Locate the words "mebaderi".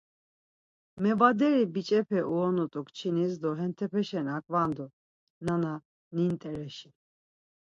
1.01-1.63